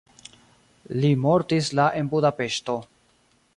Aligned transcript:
Li 1.03 1.11
mortis 1.27 1.71
la 1.81 1.87
en 2.01 2.11
Budapeŝto. 2.15 2.79